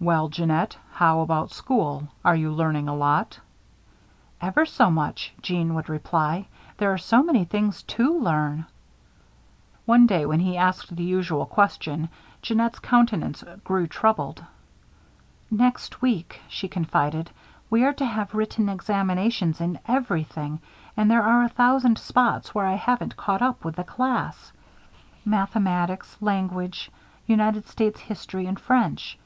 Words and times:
"Well, 0.00 0.28
Jeannette, 0.28 0.76
how 0.90 1.20
about 1.20 1.52
school! 1.52 2.08
Are 2.24 2.34
you 2.34 2.50
learning 2.50 2.88
a 2.88 2.96
lot?" 2.96 3.38
"Ever 4.40 4.66
so 4.66 4.90
much," 4.90 5.32
Jeanne 5.40 5.72
would 5.74 5.88
reply. 5.88 6.48
"There 6.78 6.92
are 6.92 6.98
so 6.98 7.22
many 7.22 7.44
things 7.44 7.84
to 7.84 8.12
learn." 8.18 8.66
One 9.86 10.04
day, 10.08 10.26
when 10.26 10.40
he 10.40 10.56
asked 10.56 10.96
the 10.96 11.04
usual 11.04 11.46
question, 11.46 12.08
Jeannette's 12.42 12.80
countenance 12.80 13.44
grew 13.62 13.86
troubled. 13.86 14.42
"Next 15.48 16.02
week," 16.02 16.40
she 16.48 16.66
confided, 16.66 17.30
"we 17.70 17.84
are 17.84 17.92
to 17.94 18.04
have 18.04 18.34
written 18.34 18.68
examinations 18.68 19.60
in 19.60 19.78
everything 19.86 20.58
and 20.96 21.08
there 21.08 21.22
are 21.22 21.44
a 21.44 21.48
thousand 21.48 21.98
spots 21.98 22.52
where 22.52 22.66
I 22.66 22.74
haven't 22.74 23.16
caught 23.16 23.42
up 23.42 23.64
with 23.64 23.76
the 23.76 23.84
class. 23.84 24.50
Mathematics, 25.24 26.16
language, 26.20 26.90
United 27.26 27.68
States 27.68 28.00
history, 28.00 28.44
and 28.46 28.58
French. 28.58 29.16